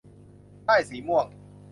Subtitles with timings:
[0.65, 1.25] ได้สีม่วง